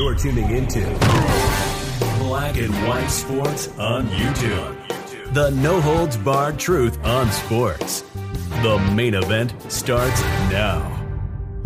You're 0.00 0.14
tuning 0.14 0.48
into 0.48 0.80
Black 2.20 2.56
and 2.56 2.72
White 2.88 3.08
Sports 3.08 3.68
on 3.76 4.08
YouTube. 4.08 5.34
The 5.34 5.50
no 5.50 5.78
holds 5.78 6.16
barred 6.16 6.58
truth 6.58 6.98
on 7.04 7.30
sports. 7.30 8.00
The 8.62 8.78
main 8.94 9.12
event 9.12 9.52
starts 9.70 10.22
now. 10.50 10.80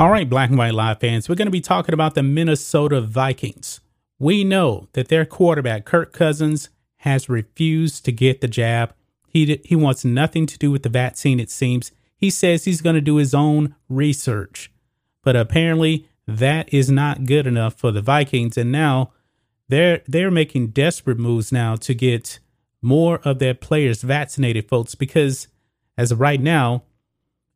All 0.01 0.11
right, 0.11 0.29
Black 0.29 0.49
and 0.49 0.59
White 0.59 0.75
Live 0.75 0.99
fans, 0.99 1.29
we're 1.29 1.37
going 1.37 1.47
to 1.47 1.53
be 1.53 1.61
talking 1.61 1.93
about 1.93 2.17
the 2.17 2.25
Minnesota 2.25 3.01
Vikings. 3.01 3.81
We 4.19 4.43
know 4.43 4.89
that 4.95 5.07
their 5.07 5.25
quarterback, 5.25 5.85
Kirk 5.85 6.13
Cousins, 6.13 6.71
has 6.97 7.29
refused 7.29 8.05
to 8.07 8.11
get 8.11 8.41
the 8.41 8.49
jab. 8.49 8.95
He, 9.29 9.61
he 9.65 9.77
wants 9.77 10.05
nothing 10.05 10.47
to 10.47 10.59
do 10.59 10.73
with 10.73 10.83
the 10.83 10.89
vaccine, 10.89 11.39
it 11.39 11.53
seems. 11.53 11.93
He 12.17 12.31
says 12.31 12.65
he's 12.65 12.83
going 12.83 12.97
to 12.97 13.01
do 13.01 13.15
his 13.15 13.33
own 13.33 13.77
research. 13.89 14.73
But 15.23 15.37
apparently, 15.37 16.09
that 16.27 16.73
is 16.73 16.91
not 16.91 17.25
good 17.25 17.47
enough 17.47 17.75
for 17.75 17.91
the 17.91 18.01
Vikings. 18.01 18.57
And 18.57 18.73
now 18.73 19.13
they're 19.69 20.03
they're 20.07 20.31
making 20.31 20.69
desperate 20.69 21.19
moves 21.19 21.53
now 21.53 21.77
to 21.77 21.95
get 21.95 22.39
more 22.83 23.21
of 23.25 23.39
their 23.39 23.55
players 23.55 24.03
vaccinated, 24.03 24.69
folks, 24.69 24.95
because 24.95 25.49
as 25.97 26.13
of 26.13 26.21
right 26.21 26.41
now, 26.41 26.83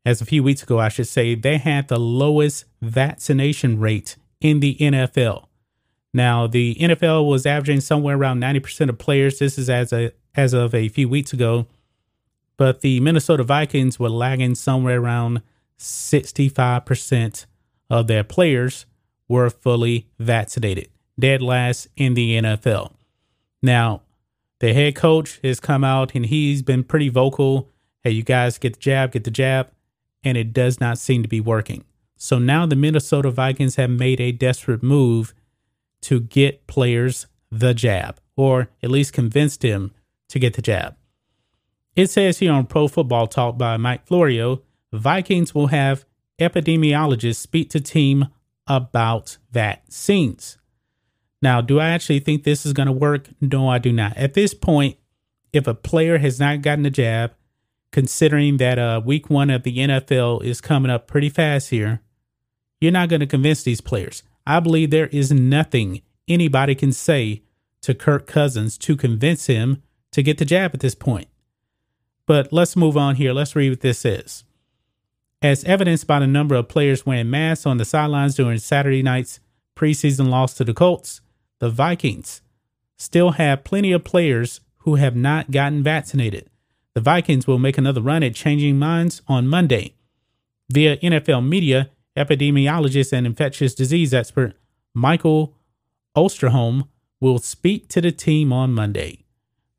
as 0.04 0.20
a 0.22 0.24
few 0.24 0.42
weeks 0.42 0.62
ago, 0.62 0.78
I 0.78 0.88
should 0.88 1.06
say, 1.06 1.34
they 1.34 1.58
had 1.58 1.88
the 1.88 1.98
lowest 1.98 2.64
vaccination 2.80 3.78
rate 3.78 4.16
in 4.40 4.60
the 4.60 4.76
NFL. 4.76 5.46
Now, 6.14 6.46
the 6.46 6.76
NFL 6.76 7.28
was 7.28 7.44
averaging 7.44 7.80
somewhere 7.80 8.16
around 8.16 8.40
90% 8.40 8.88
of 8.88 8.96
players. 8.98 9.38
This 9.38 9.58
is 9.58 9.68
as 9.68 9.92
a 9.92 10.12
as 10.34 10.54
of 10.54 10.74
a 10.74 10.88
few 10.88 11.08
weeks 11.08 11.32
ago. 11.32 11.66
But 12.56 12.80
the 12.80 13.00
Minnesota 13.00 13.44
Vikings 13.44 13.98
were 13.98 14.08
lagging 14.08 14.54
somewhere 14.54 15.00
around 15.00 15.42
65% 15.78 17.46
of 17.90 18.06
their 18.06 18.24
players 18.24 18.86
were 19.28 19.50
fully 19.50 20.08
vaccinated, 20.18 20.88
dead 21.18 21.42
last 21.42 21.88
in 21.96 22.14
the 22.14 22.38
NFL. 22.38 22.92
Now, 23.62 24.02
the 24.60 24.74
head 24.74 24.96
coach 24.96 25.38
has 25.44 25.60
come 25.60 25.84
out 25.84 26.14
and 26.14 26.26
he's 26.26 26.62
been 26.62 26.84
pretty 26.84 27.08
vocal. 27.08 27.68
Hey, 28.02 28.10
you 28.10 28.22
guys 28.22 28.58
get 28.58 28.74
the 28.74 28.80
jab, 28.80 29.12
get 29.12 29.24
the 29.24 29.30
jab. 29.30 29.70
And 30.24 30.36
it 30.36 30.52
does 30.52 30.80
not 30.80 30.98
seem 30.98 31.22
to 31.22 31.28
be 31.28 31.40
working. 31.40 31.84
So 32.16 32.38
now 32.38 32.66
the 32.66 32.74
Minnesota 32.74 33.30
Vikings 33.30 33.76
have 33.76 33.90
made 33.90 34.20
a 34.20 34.32
desperate 34.32 34.82
move 34.82 35.32
to 36.02 36.20
get 36.20 36.66
players 36.66 37.26
the 37.50 37.72
jab, 37.72 38.20
or 38.36 38.68
at 38.82 38.90
least 38.90 39.12
convince 39.12 39.56
them 39.56 39.92
to 40.28 40.38
get 40.38 40.54
the 40.54 40.62
jab. 40.62 40.96
It 41.94 42.10
says 42.10 42.38
here 42.38 42.52
on 42.52 42.66
Pro 42.66 42.88
Football 42.88 43.28
Talk 43.28 43.56
by 43.56 43.76
Mike 43.76 44.06
Florio, 44.06 44.62
Vikings 44.92 45.54
will 45.54 45.68
have 45.68 46.04
epidemiologists 46.38 47.36
speak 47.36 47.70
to 47.70 47.80
team 47.80 48.28
about 48.66 49.38
vaccines. 49.50 50.58
Now, 51.40 51.60
do 51.60 51.78
I 51.78 51.90
actually 51.90 52.20
think 52.20 52.42
this 52.42 52.66
is 52.66 52.72
going 52.72 52.86
to 52.86 52.92
work? 52.92 53.28
No, 53.40 53.68
I 53.68 53.78
do 53.78 53.92
not. 53.92 54.16
At 54.16 54.34
this 54.34 54.54
point, 54.54 54.96
if 55.52 55.66
a 55.66 55.74
player 55.74 56.18
has 56.18 56.40
not 56.40 56.62
gotten 56.62 56.84
a 56.86 56.90
jab, 56.90 57.32
considering 57.90 58.58
that 58.58 58.78
uh, 58.78 59.00
week 59.04 59.30
one 59.30 59.50
of 59.50 59.62
the 59.62 59.78
NFL 59.78 60.42
is 60.44 60.60
coming 60.60 60.90
up 60.90 61.06
pretty 61.06 61.28
fast 61.28 61.70
here, 61.70 62.02
you're 62.80 62.92
not 62.92 63.08
going 63.08 63.20
to 63.20 63.26
convince 63.26 63.62
these 63.62 63.80
players. 63.80 64.22
I 64.46 64.60
believe 64.60 64.90
there 64.90 65.08
is 65.08 65.32
nothing 65.32 66.02
anybody 66.26 66.74
can 66.74 66.92
say 66.92 67.42
to 67.82 67.94
Kirk 67.94 68.26
Cousins 68.26 68.76
to 68.78 68.96
convince 68.96 69.46
him 69.46 69.82
to 70.12 70.22
get 70.22 70.38
the 70.38 70.44
jab 70.44 70.72
at 70.74 70.80
this 70.80 70.94
point. 70.94 71.28
But 72.26 72.52
let's 72.52 72.76
move 72.76 72.96
on 72.96 73.16
here. 73.16 73.32
Let's 73.32 73.56
read 73.56 73.70
what 73.70 73.80
this 73.80 74.00
says 74.00 74.44
as 75.40 75.64
evidenced 75.64 76.06
by 76.06 76.18
the 76.18 76.26
number 76.26 76.54
of 76.54 76.68
players 76.68 77.06
wearing 77.06 77.30
masks 77.30 77.66
on 77.66 77.76
the 77.76 77.84
sidelines 77.84 78.34
during 78.34 78.58
Saturday 78.58 79.02
night's 79.02 79.40
preseason 79.76 80.28
loss 80.28 80.54
to 80.54 80.64
the 80.64 80.74
Colts, 80.74 81.20
the 81.60 81.70
Vikings 81.70 82.42
still 82.96 83.32
have 83.32 83.64
plenty 83.64 83.92
of 83.92 84.04
players 84.04 84.60
who 84.78 84.96
have 84.96 85.14
not 85.14 85.50
gotten 85.50 85.82
vaccinated. 85.82 86.50
The 86.94 87.00
Vikings 87.00 87.46
will 87.46 87.58
make 87.58 87.78
another 87.78 88.00
run 88.00 88.22
at 88.24 88.34
changing 88.34 88.78
minds 88.78 89.22
on 89.28 89.46
Monday. 89.46 89.94
Via 90.70 90.96
NFL 90.96 91.46
media, 91.46 91.90
epidemiologist 92.16 93.12
and 93.12 93.26
infectious 93.26 93.74
disease 93.74 94.12
expert 94.12 94.56
Michael 94.94 95.54
Osterholm 96.16 96.88
will 97.20 97.38
speak 97.38 97.88
to 97.88 98.00
the 98.00 98.10
team 98.10 98.52
on 98.52 98.72
Monday. 98.74 99.24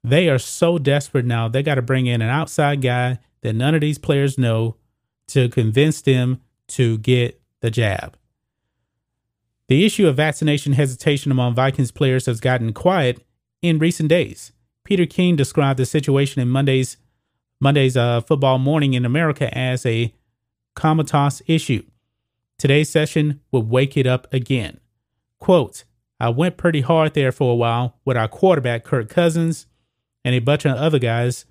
They 0.03 0.29
are 0.29 0.39
so 0.39 0.77
desperate 0.77 1.25
now, 1.25 1.49
they 1.49 1.61
got 1.61 1.75
to 1.75 1.81
bring 1.81 2.05
in 2.05 2.21
an 2.21 2.29
outside 2.29 2.81
guy 2.81 3.19
that 3.41 3.53
none 3.53 3.75
of 3.75 3.81
these 3.81 3.97
players 3.97 4.37
know 4.37 4.75
to 5.29 5.49
convince 5.49 6.01
them 6.01 6.41
to 6.67 6.97
get 6.99 7.41
the 7.61 7.71
jab. 7.71 8.17
The 9.67 9.85
issue 9.85 10.07
of 10.07 10.15
vaccination 10.15 10.73
hesitation 10.73 11.31
among 11.31 11.53
Vikings 11.53 11.91
players 11.91 12.25
has 12.25 12.39
gotten 12.39 12.73
quiet 12.73 13.23
in 13.61 13.79
recent 13.79 14.09
days. 14.09 14.51
Peter 14.83 15.05
King 15.05 15.35
described 15.35 15.77
the 15.77 15.85
situation 15.85 16.41
in 16.41 16.49
Monday's 16.49 16.97
Monday's 17.61 17.97
uh, 17.97 18.21
football 18.21 18.57
morning 18.57 18.93
in 18.93 19.05
America 19.05 19.55
as 19.55 19.85
a 19.85 20.13
comatose 20.75 21.41
issue. 21.45 21.83
Today's 22.57 22.89
session 22.89 23.41
would 23.51 23.69
wake 23.69 23.97
it 23.97 24.07
up 24.07 24.33
again. 24.33 24.79
Quote, 25.39 25.83
I 26.19 26.29
went 26.29 26.57
pretty 26.57 26.81
hard 26.81 27.13
there 27.13 27.31
for 27.31 27.51
a 27.51 27.55
while 27.55 27.97
with 28.05 28.17
our 28.17 28.27
quarterback, 28.29 28.85
Kirk 28.85 29.09
Cousins, 29.09 29.67
and 30.23 30.33
a 30.33 30.39
bunch 30.39 30.65
of 30.65 30.77
other 30.77 30.99
guys, 30.99 31.45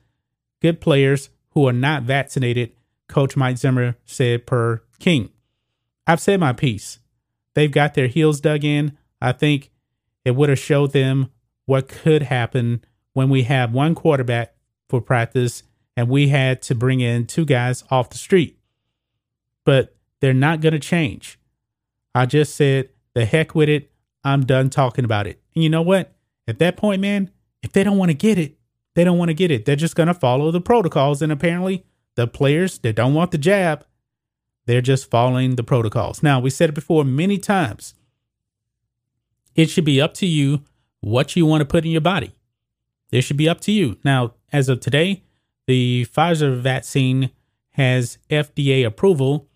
good 0.61 0.81
players 0.81 1.31
who 1.51 1.69
are 1.69 1.73
not 1.73 2.03
vaccinated 2.03 2.73
Coach 3.09 3.37
Mike 3.37 3.59
Zimmer 3.59 3.97
said 4.05 4.47
per 4.47 4.83
King. 4.99 5.31
I've 6.07 6.21
said 6.21 6.41
my 6.41 6.53
piece. 6.53 6.99
They've 7.55 7.71
got 7.71 7.95
their 7.95 8.07
heels 8.07 8.41
dug 8.41 8.65
in. 8.65 8.97
I 9.21 9.33
think 9.33 9.71
it 10.25 10.33
would 10.37 10.49
have 10.49 10.59
showed 10.59 10.93
them 10.93 11.31
what 11.67 11.89
could 11.89 12.23
happen 12.23 12.85
when 13.13 13.29
we 13.29 13.43
have 13.43 13.73
one 13.73 13.95
quarterback 13.95 14.55
for 14.89 15.01
practice 15.01 15.63
and 15.97 16.09
we 16.09 16.29
had 16.29 16.63
to 16.63 16.75
bring 16.75 17.01
in 17.01 17.27
two 17.27 17.45
guys 17.45 17.83
off 17.91 18.11
the 18.11 18.19
street. 18.19 18.59
But 19.65 19.97
they're 20.21 20.33
not 20.33 20.61
going 20.61 20.73
to 20.73 20.79
change. 20.79 21.39
I 22.15 22.27
just 22.27 22.55
said, 22.55 22.91
the 23.15 23.25
heck 23.25 23.55
with 23.55 23.69
it. 23.69 23.91
I'm 24.25 24.47
done 24.47 24.71
talking 24.71 25.05
about 25.05 25.27
it. 25.27 25.41
And 25.55 25.65
you 25.65 25.71
know 25.71 25.83
what? 25.83 26.15
At 26.47 26.59
that 26.61 26.77
point, 26.77 27.01
man, 27.01 27.31
if 27.63 27.73
they 27.73 27.85
don't 27.85 27.99
want 27.99 28.11
to 28.11 28.15
get 28.15 28.39
it, 28.39 28.59
they 28.95 29.05
don't 29.05 29.19
want 29.19 29.29
to 29.29 29.35
get 29.35 29.51
it. 29.51 29.65
They're 29.65 29.77
just 29.77 29.97
going 29.97 30.07
to 30.07 30.15
follow 30.15 30.51
the 30.51 30.61
protocols. 30.61 31.21
And 31.23 31.33
apparently, 31.33 31.85
the 32.19 32.27
players 32.27 32.81
that 32.81 32.97
don't 32.97 33.15
want 33.15 33.31
the 33.31 33.39
jab, 33.39 33.87
they're 34.67 34.81
just 34.81 35.09
following 35.09 35.55
the 35.55 35.63
protocols. 35.63 36.21
Now, 36.21 36.41
we 36.41 36.51
said 36.51 36.71
it 36.71 36.75
before 36.75 37.05
many 37.05 37.39
times. 37.39 37.95
It 39.55 39.71
should 39.71 39.85
be 39.85 40.01
up 40.01 40.15
to 40.15 40.27
you 40.27 40.65
what 40.99 41.37
you 41.37 41.47
want 41.47 41.61
to 41.61 41.65
put 41.65 41.85
in 41.85 41.93
your 41.93 42.01
body. 42.01 42.35
It 43.13 43.21
should 43.21 43.37
be 43.37 43.49
up 43.49 43.61
to 43.63 43.73
you. 43.73 43.99
Now, 44.03 44.35
as 44.53 44.69
of 44.69 44.81
today, 44.81 45.23
the 45.69 46.07
Pfizer 46.13 46.59
vaccine 46.59 47.31
has 47.75 48.19
FDA 48.29 48.85
approval. 48.85 49.47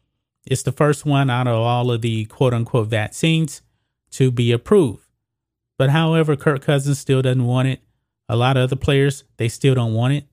It's 0.47 0.63
the 0.63 0.71
first 0.71 1.05
one 1.05 1.31
out 1.31 1.49
of 1.49 1.57
all 1.57 1.91
of 1.91 2.01
the 2.01 2.27
quote 2.27 2.55
unquote 2.55 2.87
vaccines 2.87 3.61
to 4.13 4.31
be 4.31 4.53
approved. 4.53 5.09
But 5.79 5.91
however, 5.91 6.37
Kirk 6.37 6.63
Cousins 6.63 7.01
still 7.01 7.23
doesn't 7.23 7.45
want 7.45 7.67
it. 7.67 7.81
A 8.29 8.37
lot 8.37 8.57
of 8.57 8.63
other 8.63 8.77
players, 8.77 9.25
they 9.37 9.49
still 9.49 9.75
don't 9.75 9.95
want 9.95 10.15
it. 10.15 10.29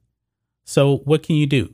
So 0.63 0.97
what 0.97 1.23
can 1.23 1.35
you 1.35 1.47
do? 1.47 1.73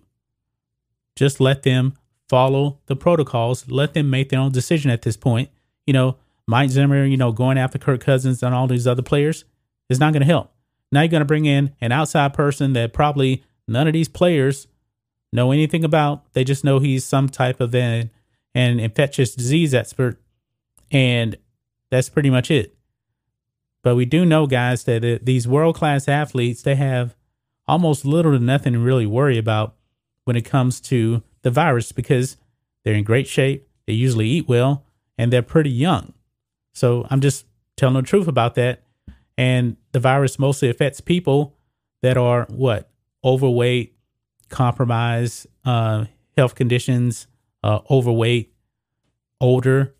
Just 1.16 1.40
let 1.40 1.64
them 1.64 1.94
follow 2.30 2.80
the 2.88 2.96
protocols. 2.96 3.70
Let 3.70 3.94
them 3.94 4.10
make 4.10 4.30
their 4.30 4.40
own 4.40 4.52
decision 4.52 4.92
at 4.92 5.04
this 5.04 5.18
point. 5.18 5.50
You 5.86 5.94
know, 5.94 6.18
Mike 6.48 6.70
Zimmer, 6.70 7.06
you 7.06 7.18
know, 7.18 7.32
going 7.32 7.58
after 7.58 7.78
Kirk 7.78 8.02
Cousins 8.02 8.44
and 8.44 8.54
all 8.54 8.68
these 8.68 8.88
other 8.88 9.02
players 9.02 9.46
is 9.90 10.00
not 10.00 10.14
going 10.14 10.22
to 10.22 10.28
help. 10.28 10.52
Now 10.92 11.02
you're 11.02 11.10
going 11.10 11.22
to 11.22 11.26
bring 11.26 11.46
in 11.46 11.74
an 11.82 11.92
outside 11.92 12.34
person 12.34 12.74
that 12.74 12.94
probably 12.94 13.44
none 13.68 13.88
of 13.88 13.94
these 13.94 14.08
players 14.08 14.68
know 15.34 15.52
anything 15.52 15.84
about. 15.84 16.34
They 16.34 16.44
just 16.44 16.64
know 16.64 16.80
he's 16.80 17.04
some 17.04 17.30
type 17.30 17.60
of 17.60 17.74
an, 17.74 18.12
an 18.54 18.80
infectious 18.80 19.36
disease 19.36 19.74
expert. 19.74 20.22
And 20.92 21.38
that's 21.90 22.10
pretty 22.10 22.30
much 22.30 22.52
it. 22.52 22.76
But 23.84 23.96
we 23.96 24.06
do 24.06 24.26
know, 24.26 24.48
guys, 24.48 24.84
that 24.86 25.06
uh, 25.06 25.20
these 25.22 25.48
world 25.48 25.76
class 25.76 26.08
athletes, 26.08 26.64
they 26.64 26.76
have 26.76 27.16
almost 27.68 28.06
little 28.06 28.32
to 28.32 28.40
nothing 28.40 28.74
to 28.74 28.80
really 28.80 29.06
worry 29.06 29.38
about 29.38 29.75
when 30.26 30.36
it 30.36 30.44
comes 30.44 30.82
to 30.82 31.24
the 31.44 31.52
virus 31.52 31.92
because 31.92 32.38
they're 32.84 32.94
in 32.96 33.04
great 33.04 33.28
shape, 33.28 33.68
they 33.88 33.94
usually 33.94 34.28
eat 34.28 34.48
well, 34.48 34.84
and 35.18 35.32
they're 35.32 35.42
pretty 35.42 35.70
young. 35.70 36.14
So 36.74 37.08
I'm 37.10 37.22
just 37.22 37.46
telling 37.78 37.96
the 37.96 38.02
truth 38.02 38.28
about 38.28 38.56
that. 38.56 38.82
And 39.38 39.78
the 39.92 40.00
virus 40.00 40.40
mostly 40.40 40.70
affects 40.70 41.02
people 41.02 41.56
that 42.02 42.18
are 42.18 42.46
what? 42.50 42.90
Overweight, 43.24 43.96
compromised, 44.50 45.48
uh, 45.64 46.06
health 46.38 46.56
conditions, 46.56 47.28
uh, 47.64 47.80
overweight, 47.90 48.54
older, 49.42 49.94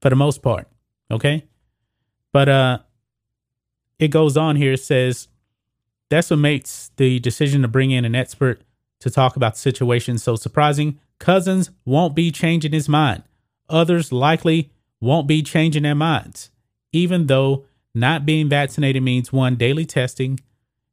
for 0.00 0.10
the 0.10 0.16
most 0.16 0.42
part. 0.42 0.68
Okay. 1.10 1.46
But 2.32 2.48
uh, 2.48 2.78
it 3.98 4.08
goes 4.08 4.36
on 4.36 4.56
here. 4.56 4.72
It 4.72 4.80
says 4.80 5.28
that's 6.08 6.30
what 6.30 6.38
makes 6.38 6.90
the 6.96 7.20
decision 7.20 7.62
to 7.62 7.68
bring 7.68 7.90
in 7.90 8.04
an 8.04 8.14
expert 8.14 8.62
to 9.02 9.10
talk 9.10 9.36
about 9.36 9.56
situations 9.56 10.22
so 10.22 10.36
surprising. 10.36 10.98
Cousins 11.18 11.70
won't 11.84 12.14
be 12.14 12.30
changing 12.30 12.72
his 12.72 12.88
mind. 12.88 13.24
Others 13.68 14.12
likely 14.12 14.70
won't 15.00 15.26
be 15.26 15.42
changing 15.42 15.82
their 15.82 15.94
minds, 15.94 16.50
even 16.92 17.26
though 17.26 17.64
not 17.94 18.24
being 18.24 18.48
vaccinated 18.48 19.02
means 19.02 19.32
one, 19.32 19.56
daily 19.56 19.84
testing, 19.84 20.40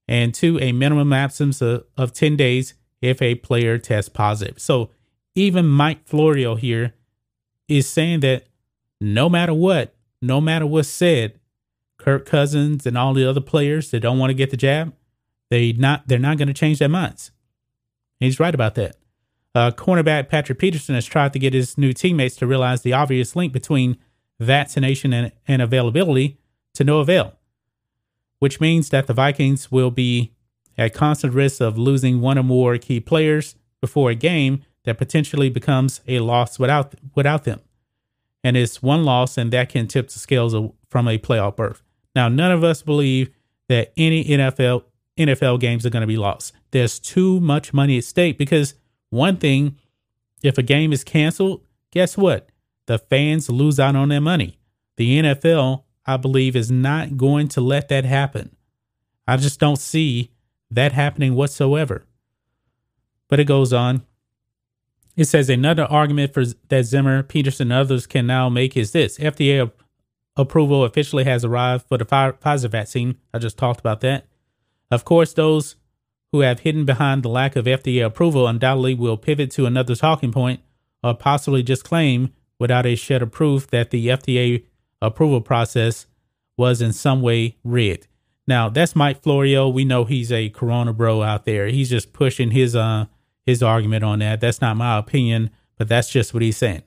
and 0.07 0.33
two, 0.33 0.59
a 0.59 0.71
minimum 0.71 1.13
absence 1.13 1.61
of, 1.61 1.85
of 1.95 2.13
10 2.13 2.35
days 2.35 2.73
if 3.01 3.21
a 3.21 3.35
player 3.35 3.77
tests 3.77 4.09
positive. 4.09 4.59
So 4.59 4.89
even 5.35 5.67
Mike 5.67 6.07
Florio 6.07 6.55
here 6.55 6.95
is 7.67 7.87
saying 7.87 8.21
that 8.21 8.47
no 8.99 9.29
matter 9.29 9.53
what, 9.53 9.93
no 10.21 10.41
matter 10.41 10.65
what's 10.65 10.89
said, 10.89 11.39
Kirk 11.99 12.25
Cousins 12.25 12.85
and 12.85 12.97
all 12.97 13.13
the 13.13 13.29
other 13.29 13.41
players 13.41 13.91
that 13.91 13.99
don't 13.99 14.17
want 14.17 14.31
to 14.31 14.35
get 14.35 14.49
the 14.49 14.57
jab, 14.57 14.93
they 15.49 15.73
not 15.73 16.07
they're 16.07 16.17
not 16.17 16.37
going 16.37 16.47
to 16.47 16.53
change 16.53 16.79
their 16.79 16.89
minds. 16.89 17.31
He's 18.19 18.39
right 18.39 18.53
about 18.53 18.75
that. 18.75 18.95
Uh, 19.55 19.71
cornerback 19.71 20.29
Patrick 20.29 20.59
Peterson 20.59 20.95
has 20.95 21.05
tried 21.05 21.33
to 21.33 21.39
get 21.39 21.53
his 21.53 21.77
new 21.77 21.93
teammates 21.93 22.35
to 22.37 22.47
realize 22.47 22.81
the 22.81 22.93
obvious 22.93 23.35
link 23.35 23.51
between 23.51 23.97
vaccination 24.39 25.11
and, 25.11 25.31
and 25.47 25.61
availability 25.61 26.37
to 26.75 26.83
no 26.83 26.99
avail, 26.99 27.33
which 28.39 28.61
means 28.61 28.89
that 28.89 29.07
the 29.07 29.13
Vikings 29.13 29.71
will 29.71 29.91
be 29.91 30.33
at 30.77 30.93
constant 30.93 31.33
risk 31.33 31.61
of 31.61 31.77
losing 31.77 32.21
one 32.21 32.37
or 32.37 32.43
more 32.43 32.77
key 32.77 32.99
players 32.99 33.55
before 33.81 34.11
a 34.11 34.15
game 34.15 34.63
that 34.85 34.97
potentially 34.97 35.49
becomes 35.49 36.01
a 36.07 36.19
loss 36.19 36.59
without 36.59 36.93
without 37.15 37.43
them. 37.43 37.59
And 38.43 38.55
it's 38.55 38.81
one 38.81 39.03
loss, 39.03 39.37
and 39.37 39.51
that 39.51 39.69
can 39.69 39.87
tip 39.87 40.09
the 40.09 40.19
scales 40.19 40.55
from 40.87 41.07
a 41.07 41.17
playoff 41.17 41.57
berth. 41.57 41.83
Now, 42.15 42.29
none 42.29 42.51
of 42.51 42.63
us 42.63 42.81
believe 42.81 43.29
that 43.67 43.91
any 43.97 44.23
NFL 44.23 44.83
NFL 45.19 45.59
games 45.59 45.85
are 45.85 45.89
going 45.89 46.01
to 46.01 46.07
be 46.07 46.17
lost. 46.17 46.53
There's 46.71 46.99
too 46.99 47.39
much 47.39 47.73
money 47.73 47.97
at 47.97 48.03
stake 48.03 48.37
because 48.37 48.73
one 49.09 49.37
thing, 49.37 49.77
if 50.41 50.57
a 50.57 50.63
game 50.63 50.93
is 50.93 51.03
canceled, 51.03 51.61
guess 51.91 52.17
what? 52.17 52.49
The 52.87 52.97
fans 52.97 53.49
lose 53.49 53.79
out 53.79 53.95
on 53.95 54.09
their 54.09 54.21
money. 54.21 54.57
The 54.97 55.19
NFL, 55.19 55.83
I 56.05 56.17
believe, 56.17 56.55
is 56.55 56.71
not 56.71 57.17
going 57.17 57.47
to 57.49 57.61
let 57.61 57.89
that 57.89 58.05
happen. 58.05 58.55
I 59.27 59.37
just 59.37 59.59
don't 59.59 59.77
see 59.77 60.31
that 60.71 60.91
happening 60.93 61.35
whatsoever. 61.35 62.05
But 63.27 63.39
it 63.39 63.45
goes 63.45 63.73
on. 63.73 64.03
It 65.15 65.25
says 65.25 65.49
another 65.49 65.83
argument 65.83 66.33
for 66.33 66.45
that 66.45 66.83
Zimmer, 66.83 67.23
Peterson, 67.23 67.71
and 67.71 67.79
others 67.79 68.07
can 68.07 68.25
now 68.25 68.49
make 68.49 68.77
is 68.77 68.91
this: 68.91 69.17
FDA 69.17 69.71
approval 70.35 70.83
officially 70.83 71.25
has 71.25 71.43
arrived 71.43 71.85
for 71.87 71.97
the 71.97 72.05
Pfizer 72.05 72.69
vaccine. 72.69 73.17
I 73.33 73.39
just 73.39 73.57
talked 73.57 73.79
about 73.79 74.01
that. 74.01 74.25
Of 74.91 75.05
course, 75.05 75.33
those 75.33 75.75
who 76.31 76.41
have 76.41 76.61
hidden 76.61 76.85
behind 76.85 77.23
the 77.23 77.29
lack 77.29 77.55
of 77.55 77.65
FDA 77.65 78.05
approval 78.05 78.47
undoubtedly 78.47 78.93
will 78.93 79.17
pivot 79.17 79.51
to 79.51 79.65
another 79.65 79.95
talking 79.95 80.31
point 80.31 80.61
or 81.03 81.13
possibly 81.13 81.63
just 81.63 81.83
claim 81.83 82.33
without 82.59 82.85
a 82.85 82.95
shred 82.95 83.21
of 83.21 83.31
proof 83.31 83.67
that 83.67 83.89
the 83.89 84.07
FDA 84.07 84.65
approval 85.01 85.41
process 85.41 86.05
was 86.57 86.81
in 86.81 86.91
some 86.93 87.21
way 87.21 87.57
rigged. 87.63 88.07
Now, 88.45 88.67
that's 88.67 88.95
Mike 88.95 89.21
Florio. 89.21 89.69
We 89.69 89.85
know 89.85 90.05
he's 90.05 90.31
a 90.31 90.49
corona 90.49 90.91
bro 90.91 91.21
out 91.21 91.45
there. 91.45 91.67
He's 91.67 91.89
just 91.89 92.13
pushing 92.13 92.51
his 92.51 92.75
uh 92.75 93.05
his 93.45 93.63
argument 93.63 94.03
on 94.03 94.19
that. 94.19 94.41
That's 94.41 94.61
not 94.61 94.77
my 94.77 94.97
opinion, 94.97 95.49
but 95.77 95.87
that's 95.87 96.09
just 96.09 96.33
what 96.33 96.43
he's 96.43 96.57
saying. 96.57 96.83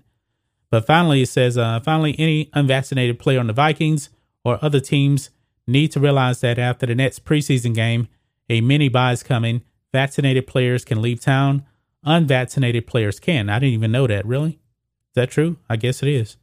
But 0.70 0.87
finally, 0.87 1.22
it 1.22 1.28
says, 1.28 1.58
uh, 1.58 1.81
finally, 1.81 2.14
any 2.19 2.49
unvaccinated 2.52 3.19
player 3.19 3.40
on 3.40 3.49
the 3.49 3.52
Vikings 3.52 4.10
or 4.44 4.58
other 4.62 4.81
teams 4.81 5.31
need 5.67 5.93
to 5.93 6.00
realize 6.00 6.41
that 6.41 6.59
after 6.59 6.87
the 6.87 6.94
next 6.94 7.25
preseason 7.25 7.75
game, 7.75 8.09
a 8.49 8.61
mini 8.61 8.88
bye 8.88 9.12
is 9.12 9.23
coming. 9.23 9.62
Vaccinated 9.93 10.47
players 10.47 10.85
can 10.85 11.00
leave 11.00 11.20
town. 11.20 11.64
Unvaccinated 12.05 12.87
players 12.87 13.20
can. 13.20 13.49
I 13.49 13.59
didn't 13.59 13.75
even 13.75 13.93
know 13.93 14.06
that. 14.06 14.26
Really? 14.26 14.53
Is 14.53 15.14
that 15.14 15.31
true? 15.31 15.56
I 15.69 15.76
guess 15.76 16.03
it 16.03 16.09
is. 16.09 16.37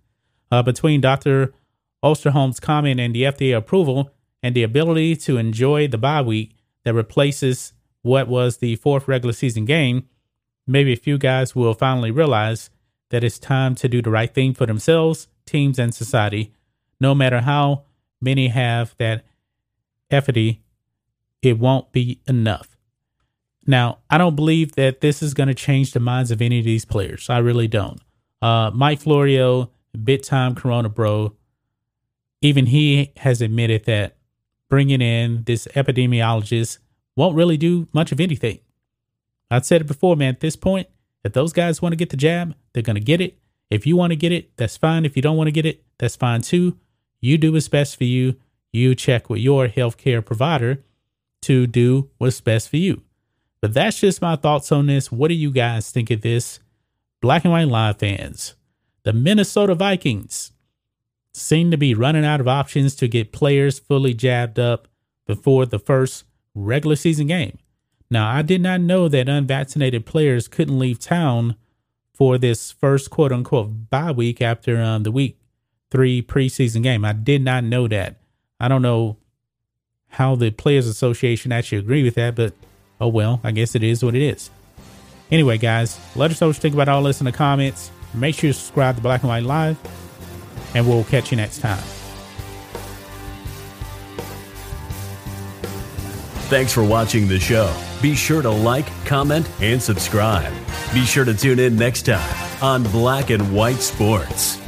Uh, 0.51 0.63
between 0.63 1.01
Dr. 1.01 1.53
Osterholm's 2.03 2.59
comment 2.59 2.99
and 2.99 3.13
the 3.13 3.23
FDA 3.23 3.55
approval 3.55 4.11
and 4.41 4.55
the 4.55 4.63
ability 4.63 5.15
to 5.17 5.37
enjoy 5.37 5.87
the 5.87 5.97
bye 5.97 6.21
week 6.21 6.55
that 6.85 6.93
replaces 6.93 7.73
what 8.01 8.27
was 8.27 8.57
the 8.57 8.75
fourth 8.77 9.07
regular 9.07 9.33
season 9.33 9.65
game, 9.65 10.07
maybe 10.65 10.93
a 10.93 10.97
few 10.97 11.17
guys 11.17 11.55
will 11.55 11.73
finally 11.73 12.11
realize 12.11 12.69
that 13.09 13.23
it's 13.23 13.39
time 13.39 13.75
to 13.75 13.89
do 13.89 14.01
the 14.01 14.11
right 14.11 14.33
thing 14.33 14.53
for 14.53 14.65
themselves, 14.65 15.27
teams, 15.45 15.79
and 15.79 15.93
society, 15.93 16.53
no 16.99 17.13
matter 17.13 17.41
how 17.41 17.83
many 18.21 18.49
have 18.49 18.95
that 18.97 19.25
effigy, 20.11 20.61
it 21.41 21.57
won't 21.57 21.91
be 21.91 22.19
enough. 22.27 22.77
Now, 23.65 23.99
I 24.09 24.17
don't 24.17 24.35
believe 24.35 24.73
that 24.73 25.01
this 25.01 25.21
is 25.21 25.33
going 25.33 25.47
to 25.47 25.53
change 25.53 25.91
the 25.91 25.99
minds 25.99 26.31
of 26.31 26.41
any 26.41 26.59
of 26.59 26.65
these 26.65 26.85
players. 26.85 27.29
I 27.29 27.37
really 27.37 27.67
don't. 27.67 28.01
Uh, 28.41 28.71
Mike 28.73 28.99
Florio, 28.99 29.69
bit 30.03 30.23
time 30.23 30.55
Corona 30.55 30.89
bro, 30.89 31.35
even 32.41 32.67
he 32.67 33.11
has 33.17 33.41
admitted 33.41 33.85
that 33.85 34.17
bringing 34.69 35.01
in 35.01 35.43
this 35.43 35.67
epidemiologist 35.75 36.79
won't 37.15 37.35
really 37.35 37.57
do 37.57 37.87
much 37.93 38.11
of 38.11 38.19
anything. 38.19 38.59
I've 39.51 39.65
said 39.65 39.81
it 39.81 39.87
before, 39.87 40.15
man. 40.15 40.35
At 40.35 40.39
this 40.39 40.55
point, 40.55 40.87
if 41.23 41.33
those 41.33 41.53
guys 41.53 41.81
want 41.81 41.91
to 41.91 41.97
get 41.97 42.09
the 42.09 42.17
jab, 42.17 42.55
they're 42.73 42.83
going 42.83 42.95
to 42.95 43.01
get 43.01 43.19
it. 43.19 43.37
If 43.69 43.85
you 43.85 43.95
want 43.95 44.11
to 44.11 44.15
get 44.15 44.31
it, 44.31 44.55
that's 44.57 44.77
fine. 44.77 45.05
If 45.05 45.15
you 45.15 45.21
don't 45.21 45.37
want 45.37 45.47
to 45.47 45.51
get 45.51 45.65
it, 45.65 45.83
that's 45.97 46.15
fine 46.15 46.41
too. 46.41 46.77
You 47.21 47.37
do 47.37 47.51
what's 47.51 47.67
best 47.67 47.97
for 47.97 48.05
you. 48.05 48.35
You 48.71 48.95
check 48.95 49.29
with 49.29 49.39
your 49.39 49.67
healthcare 49.67 50.23
provider 50.23 50.83
to 51.43 51.67
do 51.67 52.09
what's 52.17 52.41
best 52.41 52.69
for 52.69 52.77
you. 52.77 53.01
But 53.61 53.73
that's 53.73 53.99
just 53.99 54.21
my 54.21 54.35
thoughts 54.35 54.71
on 54.71 54.85
this. 54.87 55.11
What 55.11 55.27
do 55.27 55.33
you 55.33 55.51
guys 55.51 55.91
think 55.91 56.11
of 56.11 56.21
this? 56.21 56.59
Black 57.21 57.43
and 57.43 57.51
White 57.51 57.67
Live 57.67 57.97
fans, 57.97 58.55
the 59.03 59.11
Minnesota 59.11 59.75
Vikings 59.75 60.51
seem 61.33 61.71
to 61.71 61.77
be 61.77 61.93
running 61.93 62.25
out 62.25 62.39
of 62.39 62.47
options 62.47 62.95
to 62.95 63.07
get 63.07 63.31
players 63.31 63.79
fully 63.79 64.13
jabbed 64.13 64.59
up 64.59 64.87
before 65.27 65.65
the 65.65 65.79
first 65.79 66.23
regular 66.55 66.95
season 66.95 67.27
game. 67.27 67.57
Now, 68.09 68.29
I 68.29 68.41
did 68.41 68.61
not 68.61 68.81
know 68.81 69.07
that 69.07 69.29
unvaccinated 69.29 70.05
players 70.05 70.47
couldn't 70.47 70.79
leave 70.79 70.99
town 70.99 71.55
for 72.13 72.37
this 72.37 72.71
first 72.71 73.09
quote 73.09 73.31
unquote 73.31 73.89
bye 73.89 74.11
week 74.11 74.41
after 74.41 74.81
um, 74.81 75.03
the 75.03 75.11
week 75.11 75.38
three 75.91 76.21
preseason 76.21 76.83
game. 76.83 77.03
I 77.05 77.13
did 77.13 77.41
not 77.41 77.63
know 77.63 77.87
that. 77.87 78.17
I 78.59 78.67
don't 78.67 78.81
know 78.81 79.17
how 80.09 80.35
the 80.35 80.51
Players 80.51 80.87
Association 80.87 81.51
actually 81.51 81.79
agree 81.79 82.03
with 82.03 82.15
that, 82.15 82.35
but 82.35 82.53
oh 82.99 83.07
well, 83.07 83.39
I 83.43 83.51
guess 83.51 83.75
it 83.75 83.83
is 83.83 84.03
what 84.03 84.15
it 84.15 84.21
is. 84.21 84.49
Anyway, 85.31 85.57
guys, 85.57 85.99
let 86.15 86.31
us 86.31 86.41
know 86.41 86.47
what 86.47 86.55
you 86.55 86.61
think 86.61 86.73
about 86.73 86.89
all 86.89 87.03
this 87.03 87.21
in 87.21 87.25
the 87.25 87.31
comments. 87.31 87.91
Make 88.13 88.35
sure 88.35 88.47
you 88.47 88.53
subscribe 88.53 88.95
to 88.95 89.01
Black 89.01 89.21
and 89.21 89.29
White 89.29 89.43
Live, 89.43 89.77
and 90.73 90.87
we'll 90.87 91.03
catch 91.03 91.31
you 91.31 91.37
next 91.37 91.59
time. 91.59 91.83
Thanks 96.49 96.73
for 96.73 96.83
watching 96.83 97.27
the 97.27 97.39
show. 97.39 97.71
Be 98.01 98.15
sure 98.15 98.41
to 98.41 98.49
like, 98.49 98.87
comment, 99.05 99.47
and 99.61 99.81
subscribe. 99.81 100.51
Be 100.93 101.05
sure 101.05 101.23
to 101.23 101.35
tune 101.35 101.59
in 101.59 101.75
next 101.75 102.07
time 102.07 102.63
on 102.63 102.81
Black 102.83 103.29
and 103.29 103.53
White 103.53 103.81
Sports. 103.81 104.59